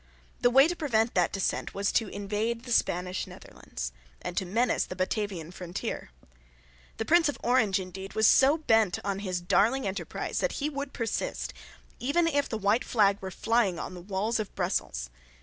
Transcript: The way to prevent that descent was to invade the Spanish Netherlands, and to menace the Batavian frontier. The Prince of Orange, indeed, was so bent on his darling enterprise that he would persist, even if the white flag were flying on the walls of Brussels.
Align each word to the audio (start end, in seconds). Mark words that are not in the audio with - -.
The 0.39 0.49
way 0.49 0.67
to 0.67 0.75
prevent 0.75 1.13
that 1.13 1.31
descent 1.31 1.75
was 1.75 1.91
to 1.91 2.07
invade 2.07 2.63
the 2.63 2.71
Spanish 2.71 3.27
Netherlands, 3.27 3.91
and 4.23 4.35
to 4.35 4.47
menace 4.47 4.83
the 4.85 4.95
Batavian 4.95 5.51
frontier. 5.51 6.09
The 6.97 7.05
Prince 7.05 7.29
of 7.29 7.37
Orange, 7.43 7.79
indeed, 7.79 8.13
was 8.13 8.25
so 8.25 8.57
bent 8.57 8.97
on 9.03 9.19
his 9.19 9.41
darling 9.41 9.85
enterprise 9.87 10.39
that 10.39 10.53
he 10.53 10.71
would 10.71 10.91
persist, 10.93 11.53
even 11.99 12.25
if 12.25 12.49
the 12.49 12.57
white 12.57 12.83
flag 12.83 13.19
were 13.21 13.29
flying 13.29 13.77
on 13.77 13.93
the 13.93 14.01
walls 14.01 14.39
of 14.39 14.55
Brussels. 14.55 15.11